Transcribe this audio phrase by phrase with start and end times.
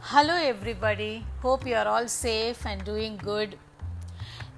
[0.00, 1.24] Hello, everybody.
[1.42, 3.50] Hope you are all safe and doing good.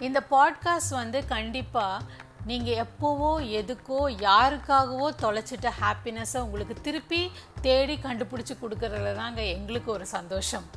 [0.00, 2.04] இந்த podcast வந்து கண்டிப்பாக
[2.46, 3.30] நீங்கள் எப்போவோ
[3.60, 7.20] எதுக்கோ யாருக்காகவோ தொலைச்சிட்ட ஹாப்பினஸ்ஸை உங்களுக்கு திருப்பி
[7.60, 10.68] தேடி கண்டுபிடிச்சி கொடுக்குறதுல தாங்க எங்களுக்கு ஒரு சந்தோஷம்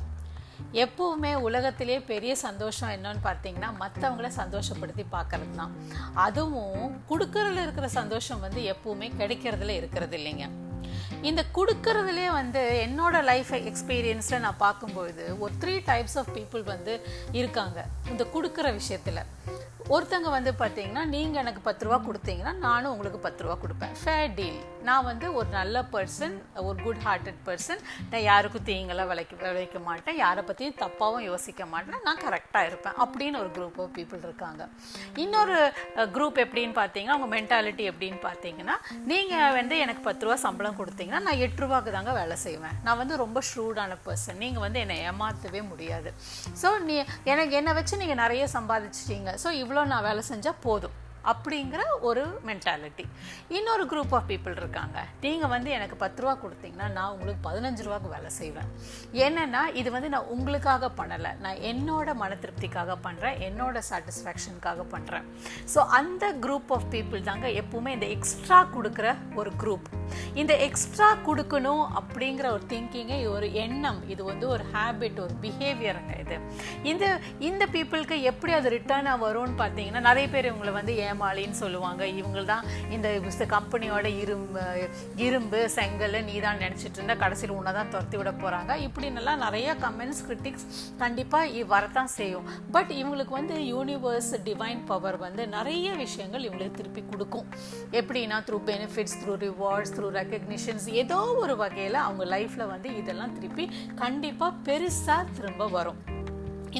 [0.84, 5.74] எப்போவுமே உலகத்திலே பெரிய சந்தோஷம் என்னன்னு பார்த்தீங்கன்னா மற்றவங்கள சந்தோஷப்படுத்தி பார்க்கறது தான்
[6.26, 6.76] அதுவும்
[7.10, 10.46] கொடுக்கறதுல இருக்கிற சந்தோஷம் வந்து எப்போவுமே கிடைக்கிறதுல இருக்கிறது இல்லைங்க
[11.22, 17.84] இந்த கொடுக்கறதுலே வந்து என்னோட லைஃப் எக்ஸ்பீரியன்ஸில் நான் பார்க்கும்பொழுது ஒரு த்ரீ டைப்ஸ் ஆஃப் பீப்புள் வந்து இருக்காங்க
[18.10, 19.20] இந்த கொடுக்குற விஷயத்தில்.
[19.92, 23.92] ஒருத்தங்க வந்து பார்த்தீங்கன்னா நீங்கள் எனக்கு பத்து ரூபா கொடுத்தீங்கன்னா நானும் உங்களுக்கு பத்து ரூபா கொடுப்பேன்.
[24.02, 26.34] ஃபேர் டீல் நான் வந்து ஒரு நல்ல பர்சன்
[26.64, 30.16] ஒரு குட் ஹார்ட்டட் பர்சன் நான் யாருக்கும் தீங்கெல்லாம் விளைக்க விளைக்க மாட்டேன்.
[30.22, 32.00] யாரை பற்றியும் தப்பாகவும் யோசிக்க மாட்டேன்.
[32.06, 32.96] நான் கரெக்டாக இருப்பேன்.
[33.04, 34.62] அப்படின்னு ஒரு குரூப் ஆஃப் பீப்புள் இருக்காங்க.
[35.24, 35.58] இன்னொரு
[36.16, 38.76] குரூப் எப்படின்னு பார்த்தீங்கன்னா அவங்க மென்டாலிட்டி எப்படின்னு பார்த்தீங்கன்னா
[39.12, 42.74] நீங்கள் வந்து எனக்கு பத்து ரூபா சம்பளம் கொடுத்தீங்கன்னா நான் எட்டு ரூபாக்கு தாங்க வேலை செய்வேன்.
[42.88, 46.12] நான் வந்து ரொம்ப ஷ்ரூடான பர்சன் நீங்கள் வந்து என்னை ஏமாற்றவே முடியாது.
[46.64, 46.98] ஸோ நீ
[47.34, 49.30] எனக்கு என்னை வச்சு நீங்கள் நிறைய சம்பாதிச்சிட்டீங்க.
[49.44, 51.03] ஸோ இவ்வளோ நான் வேலை செஞ்சால் போதும்.
[51.32, 53.04] அப்படிங்கிற ஒரு மென்டாலிட்டி
[53.56, 54.98] இன்னொரு குரூப் ஆஃப் பீப்புள் இருக்காங்க.
[55.24, 58.68] நீங்கள் வந்து எனக்கு பத்து ரூபா கொடுத்தீங்கன்னா நான் உங்களுக்கு பதினஞ்சு ரூபாய்க்கு வேலை செய்வேன்.
[59.26, 61.32] என்னென்னா இது வந்து நான் உங்களுக்காக பண்ணலை.
[61.44, 65.26] நான் என்னோட மன திருப்திக்காக பண்ணுறேன் என்னோட சாட்டிஸ்ஃபேக்ஷனுக்காக பண்ணுறேன்
[65.74, 69.08] ஸோ அந்த குரூப் ஆஃப் பீப்புள் தாங்க எப்பவுமே இந்த எக்ஸ்ட்ரா கொடுக்குற
[69.40, 69.88] ஒரு குரூப்
[70.40, 76.36] இந்த எக்ஸ்ட்ரா கொடுக்கணும் அப்படிங்கிற ஒரு திங்கிங்கே ஒரு எண்ணம் இது வந்து ஒரு ஹேபிட் ஒரு பிஹேவியருங்க இது.
[76.90, 77.04] இந்த
[77.48, 82.02] இந்த பீப்புளுக்கு எப்படி அது ரிட்டர்னாக வரும்னு பார்த்தீங்கன்னா நிறைய பேர் இவங்களை வந்து ஏமாளின்னு சொல்லுவாங்க.
[82.20, 82.64] இவங்க தான்
[82.96, 83.08] இந்த
[83.56, 84.62] கம்பெனியோட இரும்பு
[85.26, 87.14] இரும்பு செங்கல் நீ தான் நினச்சிட்டு இருந்தா.
[87.24, 90.66] கடைசியில் உன்னை தான் துரத்தி விட போகிறாங்க இப்படின்னெல்லாம் நிறைய கமெண்ட்ஸ் கிரிட்டிக்ஸ்
[91.02, 92.46] கண்டிப்பாக வரத்தான் செய்யும்.
[92.76, 97.48] பட் இவங்களுக்கு வந்து யூனிவர்ஸ் டிவைன் பவர் வந்து நிறைய விஷயங்கள் இவங்களுக்கு திருப்பி கொடுக்கும்.
[98.00, 103.66] எப்படின்னா through benefits through rewards through recognitions ஏதோ ஒரு வகையில் அவங்க லைஃப்பில் வந்து இதெல்லாம் திருப்பி
[104.02, 106.13] கண்டிப்பாக பெருசாக திரும்ப வரும்.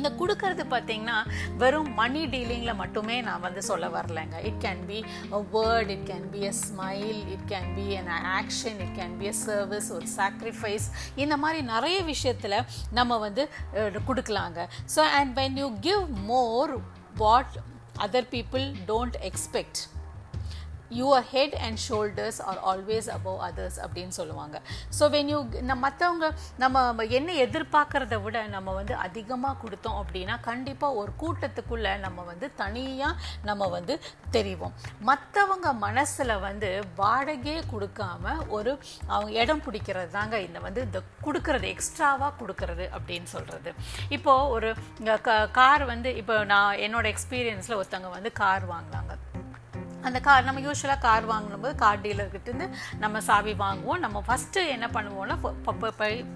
[0.00, 1.18] இந்த கொடுக்கறது பார்த்தீங்கன்னா
[1.62, 4.36] வெறும் மணி டீலிங்கில் மட்டுமே நான் வந்து சொல்ல வரலைங்க.
[4.48, 4.98] It can be
[5.32, 8.10] a word it can be a smile it can be an
[8.40, 12.58] action it can be a service ஒரு சாக்ரிஃபைஸ் இந்த மாதிரி நிறைய விஷயத்தில்
[12.98, 13.44] நம்ம வந்து
[14.08, 14.60] கொடுக்கலாங்க.
[14.96, 16.72] So and when you give more
[17.16, 17.54] what
[18.06, 19.80] other people don't expect
[21.00, 24.56] your head and shoulders are always above others அப்படின்னு சொல்லுவாங்க.
[24.98, 25.40] ஸோ வென் யூ
[25.70, 26.26] நம்ம மற்றவங்க
[26.64, 33.20] நம்ம என்ன எதிர்பார்க்குறத விட நம்ம வந்து அதிகமாக கொடுத்தோம் அப்படின்னா கண்டிப்பாக ஒரு கூட்டத்துக்குள்ளே நம்ம வந்து தனியாக
[33.48, 33.96] நம்ம வந்து
[34.36, 34.74] தெரிவோம்.
[35.10, 38.72] மற்றவங்க மனசில் வந்து வாடகையே கொடுக்காம ஒரு
[39.12, 43.70] அவங்க இடம் பிடிக்கிறது தாங்க இந்த வந்து இந்த கொடுக்கறது எக்ஸ்ட்ராவாக கொடுக்கறது அப்படின்னு சொல்கிறது
[44.16, 44.70] இப்போது ஒரு
[45.58, 49.13] கார் வந்து இப்போ நான் என்னோட எக்ஸ்பீரியன்ஸில் ஒருத்தவங்க வந்து கார் வாங்கினாங்க.
[50.08, 52.66] அந்த கார் நம்ம யூஸ்வலாக கார் வாங்கும்போது கார் டீலர்கிட்டேருந்து
[53.04, 54.00] நம்ம சாவி வாங்குவோம்.
[54.04, 55.36] நம்ம ஃபஸ்ட்டு என்ன பண்ணுவோம்னா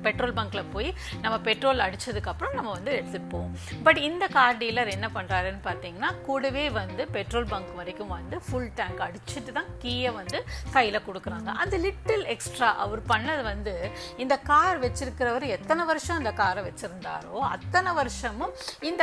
[0.06, 0.88] பெட்ரோல் பங்க்கில் போய்
[1.24, 3.52] நம்ம பெட்ரோல் அடித்ததுக்கப்புறம் நம்ம வந்து எடுத்துகிட்டு போவோம்
[3.86, 9.02] பட் இந்த கார் டீலர் என்ன பண்ணுறாருன்னு பார்த்தீங்கன்னா கூடவே வந்து பெட்ரோல் பங்க் வரைக்கும் வந்து ஃபுல் டேங்க்
[9.06, 10.40] அடிச்சுட்டு தான் கீயை வந்து
[10.76, 11.50] கையில் கொடுக்குறாங்க.
[11.62, 13.74] அந்த லிட்டில் எக்ஸ்ட்ரா அவர் பண்ணது வந்து
[14.24, 18.54] இந்த கார் வச்சிருக்கிறவர் எத்தனை வருஷம் அந்த காரை வச்சுருந்தாரோ அத்தனை வருஷமும்
[18.90, 19.02] இந்த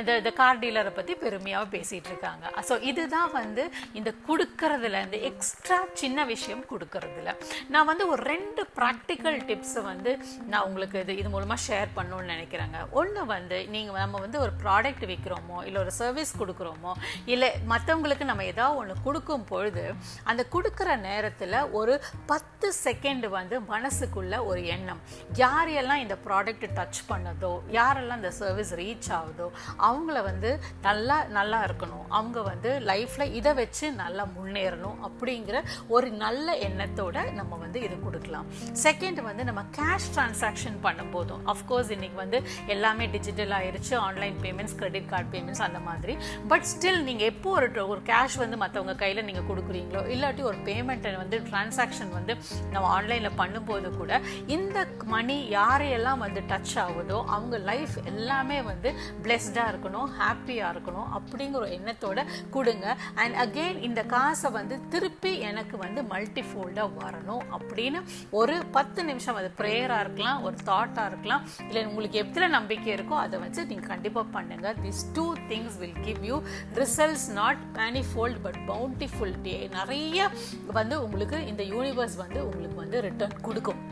[0.00, 2.44] இந்த கார் டீலரை பற்றி பெருமையாக பேசிகிட்டு இருக்காங்க.
[2.68, 3.62] ஸோ இதுதான் வந்து
[4.04, 7.30] இந்த கொடுக்கறதுல இந்த எக்ஸ்ட்ரா சின்ன விஷயம் கொடுக்கறதுல.
[7.74, 10.10] நான் வந்து ஒரு ரெண்டு ப்ராக்டிக்கல் டிப்ஸை வந்து
[10.50, 12.78] நான் உங்களுக்கு இது இது மூலமாக ஷேர் பண்ணணும்னு நினைக்கிறேங்க.
[13.00, 16.92] ஒன்று வந்து நீங்கள் நம்ம வந்து ஒரு ப்ராடக்ட் விற்கிறோமோ இல்லை ஒரு சர்வீஸ் கொடுக்குறோமோ
[17.34, 19.84] இல்லை மற்றவங்களுக்கு நம்ம ஏதாவது ஒன்று கொடுக்கும் பொழுது
[20.32, 21.94] அந்த கொடுக்குற நேரத்தில் ஒரு
[22.32, 25.02] பத்து செகண்ட் வந்து மனசுக்குள்ள ஒரு எண்ணம்.
[25.44, 29.48] யாரையெல்லாம் இந்த ப்ராடக்ட் டச் பண்ணதோ யாரெல்லாம் இந்த சர்வீஸ் ரீச் ஆகுதோ
[29.88, 30.52] அவங்கள வந்து
[30.90, 32.06] நல்லா நல்லா இருக்கணும்.
[32.20, 35.56] அவங்க வந்து லைஃப்பில் இதை வச்சு நல்லா முன்னேறணும் அப்படிங்கிற
[35.96, 38.46] ஒரு நல்ல எண்ணத்தோட நம்ம வந்து இது கொடுக்கலாம்.
[38.86, 42.40] செகண்ட் வந்து நம்ம கேஷ் டிரான்சாக்ஷன் பண்ணும்போதும் அஃப்கோர்ஸ் இன்றைக்கி வந்து
[42.74, 46.16] எல்லாமே டிஜிட்டல் ஆயிடுச்சு online payments credit card payments அந்த மாதிரி.
[46.52, 51.14] பட் ஸ்டில் நீங்கள் எப்போ ஒரு ஒரு கேஷ் வந்து மற்றவங்க கையில் நீங்கள் கொடுக்குறீங்களோ இல்லாட்டி ஒரு பேமெண்ட்டை
[51.22, 52.32] வந்து டிரான்சாக்ஷன் வந்து
[52.74, 54.20] நம்ம ஆன்லைனில் பண்ணும்போது கூட
[54.56, 58.90] இந்த மணி யாரையெல்லாம் வந்து டச் ஆகுதோ அவங்க லைஃப் எல்லாமே வந்து
[59.24, 62.20] பிளெஸ்டாக இருக்கணும் ஹாப்பியாக இருக்கணும் அப்படிங்கிற ஒரு எண்ணத்தோட
[62.56, 62.86] கொடுங்க.
[63.22, 68.00] அண்ட் அகெயின் இந்த காசை வந்து திருப்பி எனக்கு வந்து மல்டிஃபோல்டாக வரணும் அப்படின்னு
[68.40, 73.38] ஒரு பத்து நிமிஷம் அது ப்ரேயராக இருக்கலாம் ஒரு தாட்டாக இருக்கலாம் இல்லை உங்களுக்கு எத்தனை நம்பிக்கை இருக்கோ அதை
[73.44, 74.74] வச்சு நீங்கள் கண்டிப்பாக பண்ணுங்க.
[74.84, 76.38] This two things will give you
[76.82, 80.30] results not manifold but bountiful டே நிறைய
[80.78, 83.82] வந்து உங்களுக்கு இந்த யூனிவர்ஸ் வந்து உங்களுக்கு வந்து ரிட்டர்ன் கொடுக்கும்.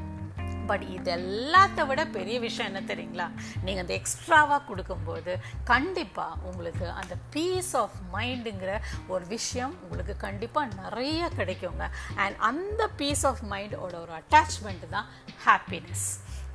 [0.67, 3.27] பட் இது எல்லாத்த விட பெரிய விஷயம் என்ன தெரியுங்களா?
[3.65, 5.33] நீங்கள் அந்த எக்ஸ்ட்ராவாக கொடுக்கும்போது
[5.65, 8.73] கண்டிப்பாக உங்களுக்கு அந்த பீஸ் ஆஃப் மைண்டுங்கிற
[9.09, 11.87] ஒரு விஷயம் உங்களுக்கு கண்டிப்பாக நிறைய கிடைக்குங்க.
[12.15, 15.09] அண்ட் அந்த பீஸ் ஆஃப் மைண்டோட ஒரு அட்டாச்மெண்ட் தான்
[15.47, 16.07] happiness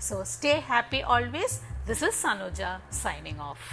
[0.09, 1.55] so stay happy always
[1.87, 2.71] this is Sanuja
[3.03, 3.65] signing off